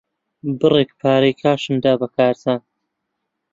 [0.59, 2.61] بڕێک پارەی کاشم دا بە کارزان.